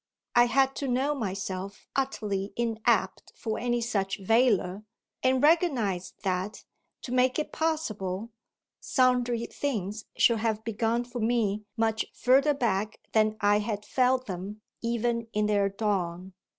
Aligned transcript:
I 0.35 0.45
had 0.47 0.75
to 0.77 0.87
know 0.87 1.13
myself 1.13 1.85
utterly 1.95 2.53
inapt 2.57 3.33
for 3.35 3.59
any 3.59 3.81
such 3.81 4.17
valour 4.19 4.83
and 5.21 5.43
recognise 5.43 6.15
that, 6.23 6.65
to 7.03 7.11
make 7.11 7.37
it 7.37 7.51
possible, 7.51 8.31
sundry 8.79 9.45
things 9.45 10.05
should 10.17 10.39
have 10.39 10.63
begun 10.63 11.03
for 11.03 11.19
me 11.19 11.65
much 11.77 12.07
further 12.15 12.55
back 12.55 12.99
than 13.11 13.37
I 13.41 13.59
had 13.59 13.85
felt 13.85 14.25
them 14.25 14.61
even 14.81 15.27
in 15.33 15.45
their 15.45 15.69
dawn. 15.69 16.33